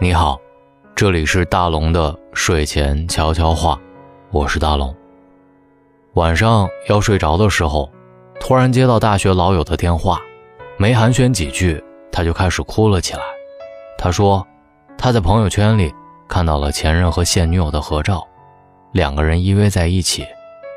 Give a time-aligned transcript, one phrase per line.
[0.00, 0.40] 你好，
[0.94, 3.76] 这里是大龙的睡前悄悄话，
[4.30, 4.94] 我是大龙。
[6.12, 7.90] 晚上要睡着的时候，
[8.38, 10.20] 突然接到大学老友的电话，
[10.76, 11.82] 没寒暄几句，
[12.12, 13.22] 他就开始哭了起来。
[13.98, 14.46] 他说，
[14.96, 15.92] 他在朋友圈里
[16.28, 18.24] 看到了前任和现女友的合照，
[18.92, 20.24] 两个人依偎在一起，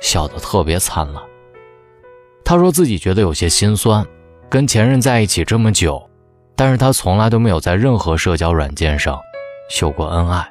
[0.00, 1.20] 笑得特别灿烂。
[2.44, 4.06] 他说自己觉得有些心酸，
[4.48, 6.07] 跟前任在一起这么久。
[6.58, 9.16] 但是他从来都没有在任何社交软件上
[9.70, 10.44] 秀过恩爱，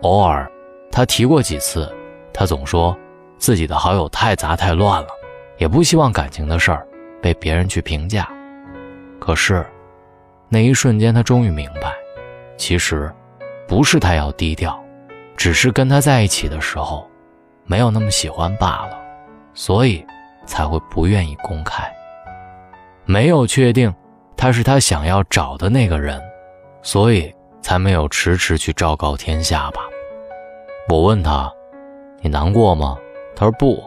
[0.00, 0.50] 偶尔
[0.90, 1.94] 他提过几次，
[2.32, 2.96] 他总说
[3.36, 5.08] 自己的好友太杂太乱了，
[5.58, 6.88] 也不希望感情的事儿
[7.20, 8.26] 被别人去评价。
[9.20, 9.66] 可是
[10.48, 11.92] 那一瞬间，他终于明白，
[12.56, 13.12] 其实
[13.66, 14.82] 不是他要低调，
[15.36, 17.06] 只是跟他在一起的时候
[17.66, 18.98] 没有那么喜欢罢了，
[19.52, 20.02] 所以
[20.46, 21.86] 才会不愿意公开，
[23.04, 23.94] 没有确定。
[24.40, 26.22] 他是他想要找的那个人，
[26.80, 29.80] 所以才没有迟迟去昭告天下吧。
[30.88, 31.52] 我问他
[32.22, 32.96] ：“你难过吗？”
[33.34, 33.82] 他说：“不，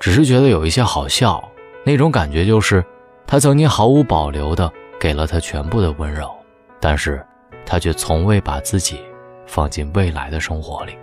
[0.00, 1.46] 只是觉得有一些好笑。
[1.84, 2.82] 那种感觉就是，
[3.26, 6.34] 他曾经毫无保留的给了他全部的温柔，
[6.80, 7.22] 但是
[7.66, 8.98] 他却从未把自己
[9.46, 10.96] 放进未来的生活里。”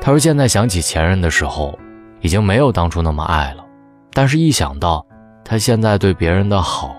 [0.00, 1.76] 他说：“现在想起前任的时候，
[2.20, 3.64] 已经没有当初那么爱了，
[4.12, 5.04] 但是一想到
[5.44, 6.94] 他现在对别人的好。”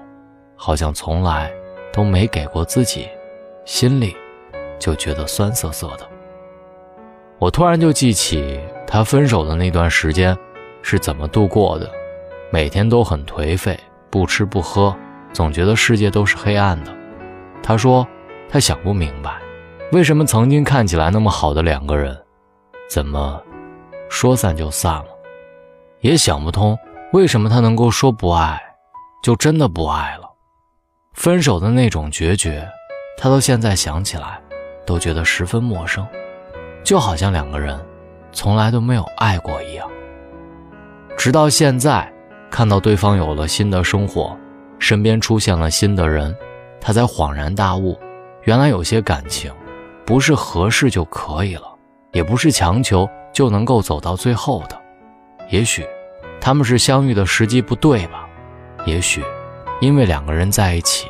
[0.58, 1.50] 好像从来
[1.94, 3.08] 都没给过自己，
[3.64, 4.18] 心里
[4.78, 6.06] 就觉得酸涩涩的。
[7.40, 10.36] 我突然就记起他分手的那段时间
[10.82, 11.90] 是怎么度过的，
[12.52, 14.96] 每天都很颓废，不吃不喝，
[15.32, 16.92] 总觉得世界都是黑暗的。
[17.62, 18.06] 他说
[18.50, 19.40] 他想不明白，
[19.92, 22.18] 为什么曾经看起来那么好的两个人，
[22.90, 23.42] 怎么
[24.10, 25.08] 说散就散了，
[26.02, 26.78] 也想不通
[27.14, 28.60] 为什么他能够说不爱，
[29.22, 30.27] 就真的不爱了。
[31.18, 32.64] 分手的那种决绝，
[33.18, 34.40] 他到现在想起来，
[34.86, 36.08] 都觉得十分陌生，
[36.84, 37.84] 就好像两个人
[38.32, 39.90] 从来都没有爱过一样。
[41.18, 42.08] 直到现在，
[42.52, 44.38] 看到对方有了新的生活，
[44.78, 46.34] 身边出现了新的人，
[46.80, 48.00] 他才恍然大悟，
[48.44, 49.52] 原来有些感情，
[50.06, 51.64] 不是合适就可以了，
[52.12, 54.80] 也不是强求就能够走到最后的。
[55.50, 55.84] 也许，
[56.40, 58.30] 他们是相遇的时机不对吧？
[58.86, 59.24] 也许。
[59.80, 61.08] 因为两个人在一起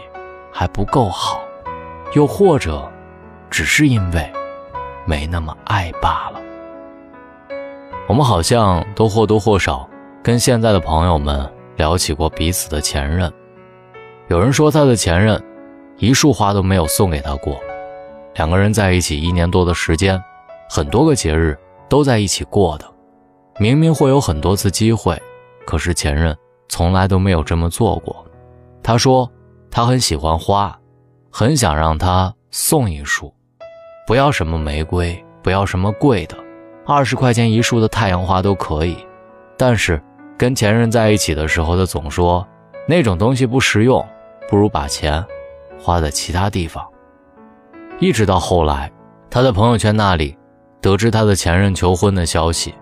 [0.52, 1.40] 还不够好，
[2.14, 2.90] 又或者
[3.50, 4.30] 只是因为
[5.06, 6.42] 没那么爱罢了。
[8.08, 9.90] 我们好像都或多或少
[10.22, 13.32] 跟现在的朋友们聊起过彼此的前任。
[14.28, 15.42] 有人说他的前任
[15.98, 17.58] 一束花都没有送给他过，
[18.36, 20.22] 两个人在一起一年多的时间，
[20.70, 21.58] 很多个节日
[21.88, 22.86] 都在一起过的。
[23.60, 25.18] 明明会有很多次机会，
[25.66, 28.27] 可是前任从来都没有这么做过。
[28.88, 29.30] 他说，
[29.70, 30.74] 他很喜欢花，
[31.30, 33.34] 很想让他送一束，
[34.08, 36.38] 不要什么玫瑰，不要什么贵的，
[36.86, 38.96] 二十块钱一束的太阳花都可以。
[39.58, 40.02] 但是
[40.38, 42.48] 跟前任在一起的时候，他总说
[42.88, 44.02] 那种东西不实用，
[44.48, 45.22] 不如把钱
[45.78, 46.82] 花在其他地方。
[48.00, 48.90] 一直到后来，
[49.30, 50.34] 他在朋友圈那里
[50.80, 52.74] 得知他的前任求婚的消息，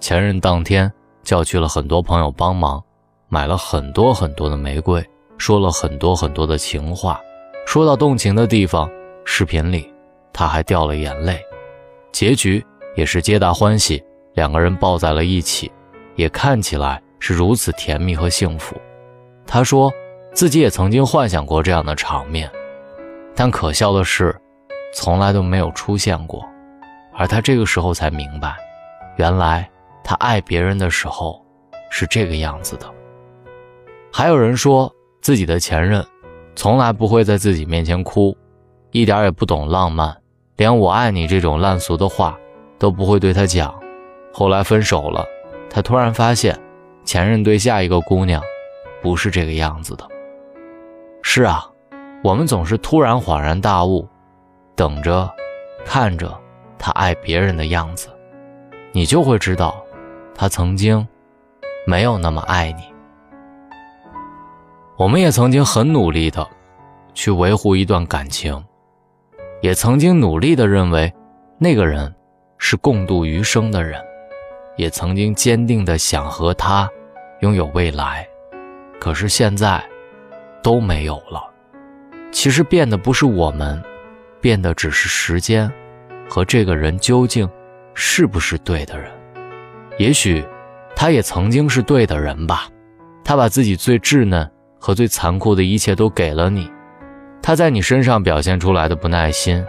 [0.00, 0.90] 前任当天
[1.22, 2.82] 叫去了很多朋友帮忙，
[3.28, 5.06] 买了很多很多的玫瑰。
[5.40, 7.18] 说了很多很多的情话，
[7.66, 8.90] 说到动情的地方，
[9.24, 9.90] 视频里
[10.34, 11.40] 他还掉了眼泪，
[12.12, 12.62] 结局
[12.94, 15.72] 也是皆大欢喜，两个人抱在了一起，
[16.14, 18.76] 也看起来是如此甜蜜和幸福。
[19.46, 19.90] 他说
[20.34, 22.48] 自己也曾经幻想过这样的场面，
[23.34, 24.38] 但可笑的是，
[24.94, 26.46] 从来都没有出现过。
[27.14, 28.54] 而他这个时候才明白，
[29.16, 29.66] 原来
[30.04, 31.42] 他爱别人的时候
[31.88, 32.86] 是这个样子的。
[34.12, 34.94] 还有人说。
[35.20, 36.04] 自己的前任，
[36.56, 38.36] 从来不会在自己面前哭，
[38.90, 40.16] 一点也不懂浪漫，
[40.56, 42.38] 连我爱你这种烂俗的话
[42.78, 43.74] 都不会对他讲。
[44.32, 45.26] 后来分手了，
[45.68, 46.58] 他突然发现，
[47.04, 48.42] 前任对下一个姑娘，
[49.02, 50.08] 不是这个样子的。
[51.22, 51.68] 是啊，
[52.24, 54.08] 我们总是突然恍然大悟，
[54.74, 55.30] 等着，
[55.84, 56.32] 看着
[56.78, 58.08] 他爱别人的样子，
[58.92, 59.84] 你就会知道，
[60.34, 61.06] 他曾经，
[61.86, 62.89] 没有那么爱你。
[65.00, 66.46] 我们也曾经很努力的
[67.14, 68.62] 去维护一段感情，
[69.62, 71.10] 也曾经努力的认为
[71.56, 72.14] 那个人
[72.58, 73.98] 是共度余生的人，
[74.76, 76.86] 也曾经坚定的想和他
[77.40, 78.28] 拥有未来。
[79.00, 79.82] 可是现在
[80.62, 81.50] 都没有了。
[82.30, 83.82] 其实变的不是我们，
[84.38, 85.72] 变的只是时间
[86.28, 87.48] 和这个人究竟
[87.94, 89.10] 是不是对的人。
[89.96, 90.44] 也许
[90.94, 92.68] 他也曾经是对的人吧，
[93.24, 94.46] 他把自己最稚嫩。
[94.80, 96.68] 和最残酷的一切都给了你，
[97.42, 99.64] 他在你身上表现出来的不耐心，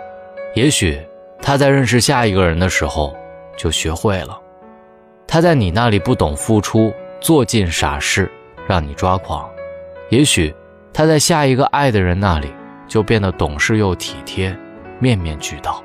[0.55, 0.99] 也许
[1.41, 3.15] 他在认识下一个人的时候
[3.57, 4.39] 就学会了。
[5.27, 8.31] 他在你那里不懂付出，做尽傻事，
[8.67, 9.47] 让你抓狂。
[10.09, 10.53] 也许
[10.93, 12.53] 他在下一个爱的人那里
[12.87, 14.57] 就变得懂事又体贴，
[14.99, 15.83] 面面俱到。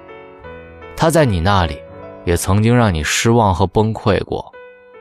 [0.96, 1.78] 他在你那里
[2.24, 4.52] 也曾经让你失望和崩溃过，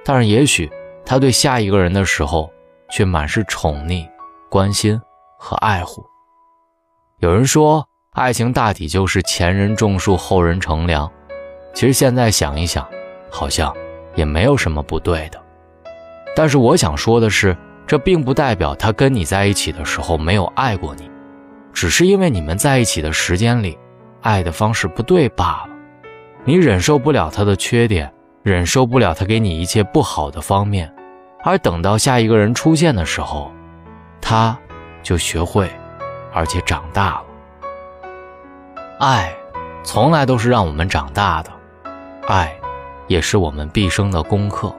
[0.04, 0.70] 但是也许
[1.06, 2.52] 他对下一个人的时候
[2.90, 4.08] 却满是宠溺、
[4.56, 4.98] 关心
[5.38, 6.06] 和爱护。
[7.20, 11.12] 有人说，爱情大抵就是前人种树，后人乘凉。
[11.74, 12.88] 其实现在想一想，
[13.30, 13.76] 好像
[14.16, 15.44] 也没有什么不对的。
[16.38, 17.54] 但是我想说的是，
[17.86, 21.12] 这并不代表他跟你在一起的时候没有爱过你，
[21.74, 23.78] 只是因为你们在一起的时间里，
[24.22, 25.70] 爱的方式不对罢了。
[26.46, 28.10] 你忍受不了他的缺点，
[28.42, 30.90] 忍受不了他给你一切不好的方面，
[31.44, 33.52] 而等到下一个人出现的时候，
[34.26, 34.60] 他
[35.02, 35.72] 就学会。
[36.34, 37.26] 而且长大了，
[39.00, 39.34] 爱
[39.86, 41.50] 从来都是让我们长大的，
[42.28, 42.54] 爱
[43.08, 44.76] 也是我们毕生的功课。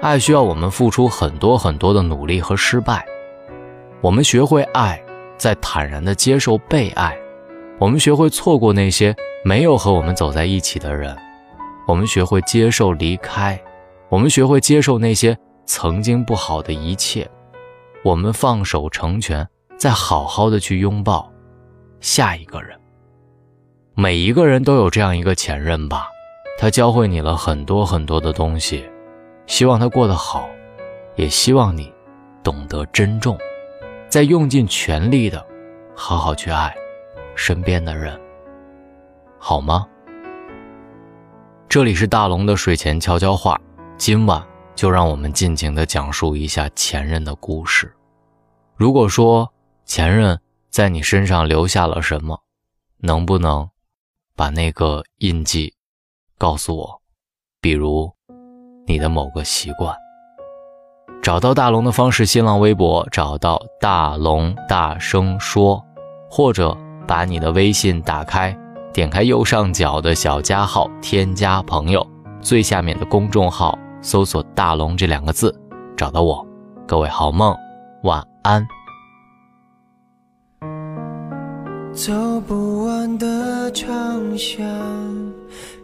[0.00, 3.04] 爱需要我们付出很多很多的努力和失败。
[4.00, 4.98] 我们学会爱，
[5.36, 7.12] 在坦然的接受被爱；
[7.78, 9.14] 我们学会错过那些
[9.44, 11.14] 没有和我们走在一起的人；
[11.86, 13.58] 我们学会接受离开；
[14.08, 15.36] 我们学会接受那些
[15.66, 17.26] 曾经不好的一切；
[18.02, 19.48] 我们放手成全。
[19.80, 21.32] 再好好的去拥抱
[22.02, 22.78] 下一个人。
[23.94, 26.06] 每一个人都有这样一个前任吧，
[26.58, 28.86] 他教会你了很多很多的东西，
[29.46, 30.50] 希望他过得好，
[31.16, 31.90] 也希望你
[32.42, 33.38] 懂得珍重，
[34.06, 35.42] 再用尽全力的
[35.96, 36.74] 好好去爱
[37.34, 38.20] 身边的人，
[39.38, 39.86] 好吗？
[41.70, 43.58] 这里是大龙的睡前悄悄话，
[43.96, 47.94] 今晚就让我们尽情的讲述一下前任的故事。
[48.76, 49.50] 如果说。
[49.86, 50.40] 前任
[50.70, 52.44] 在你身上留下了什么？
[52.98, 53.68] 能不能
[54.36, 55.74] 把那个印记
[56.38, 57.02] 告诉我？
[57.60, 58.14] 比如
[58.86, 59.92] 你的某个习惯。
[61.20, 65.84] 找到大龙的方式：新浪微博找到大龙，大声说，
[66.30, 68.56] 或者把你的微信打开，
[68.92, 72.06] 点开右上角的小加号，添加朋友，
[72.40, 75.54] 最下面的公众号搜索“大龙”这两个字，
[75.96, 76.46] 找到我。
[76.86, 77.54] 各位好梦，
[78.02, 78.66] 晚安。
[81.92, 84.64] 走不完的长巷，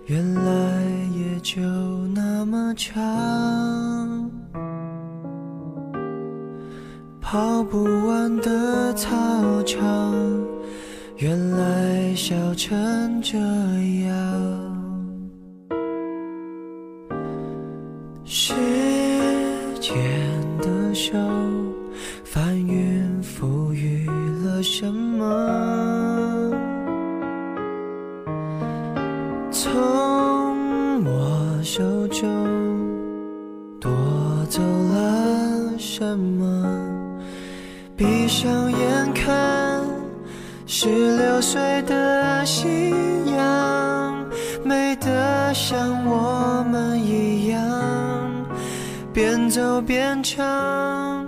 [0.06, 0.82] 原来
[1.14, 1.60] 也就
[2.14, 4.30] 那么长。
[7.20, 9.10] 跑不完的操
[9.64, 10.14] 场，
[11.16, 14.05] 原来笑成这样。
[31.66, 32.22] 手中
[33.80, 33.90] 夺
[34.48, 36.64] 走了什么？
[37.96, 39.82] 闭上眼看，
[40.64, 42.94] 十六岁的夕
[43.36, 44.24] 阳，
[44.62, 45.76] 美得像
[46.06, 47.58] 我们一样，
[49.12, 51.26] 边走边唱，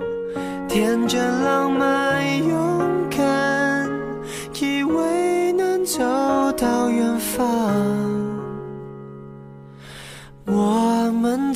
[0.69, 2.81] 天真浪漫勇
[3.11, 3.91] 敢，
[4.61, 5.99] 以为能走
[6.57, 8.08] 到远方。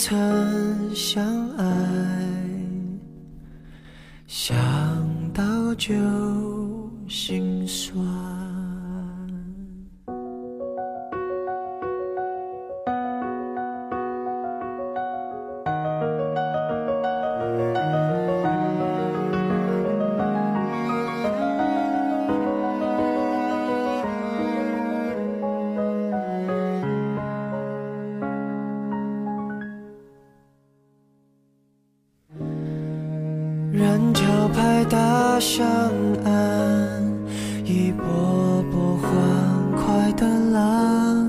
[0.05, 1.65] 曾相爱，
[4.27, 4.53] 想
[5.33, 5.95] 到就
[33.73, 35.65] 人潮拍打上
[36.27, 37.03] 岸，
[37.65, 39.11] 一波波欢
[39.75, 41.27] 快的浪。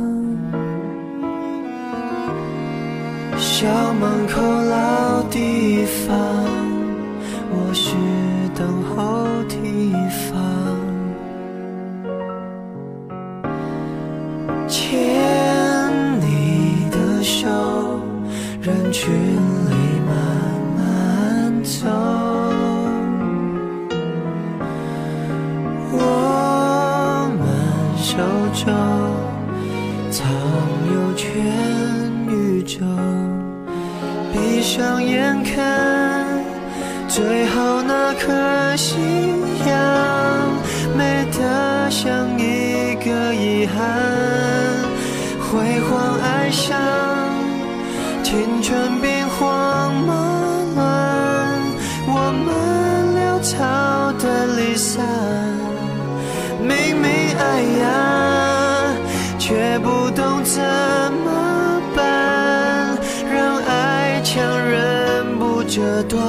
[3.38, 6.14] 校门口老地方，
[7.50, 7.96] 我是
[8.54, 9.94] 等候地
[10.28, 10.34] 方。
[34.64, 36.26] 上眼看
[37.10, 38.96] 最后那颗夕
[39.68, 39.78] 阳，
[40.98, 41.74] 美得。
[41.90, 43.78] 像一个遗憾，
[45.40, 46.76] 辉煌爱上
[48.24, 50.84] 青春变慌忙乱，
[52.08, 52.50] 我们
[53.16, 53.54] 潦草
[54.14, 55.06] 的离散，
[56.60, 57.86] 明明爱呀，
[59.38, 60.60] 却不懂怎
[61.24, 61.43] 么
[65.76, 66.22] 这段，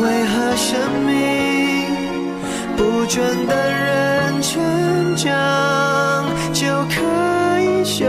[0.00, 0.76] 为何生
[1.06, 1.86] 命？
[2.76, 4.60] 不准的人成
[5.14, 8.04] 长，就可以修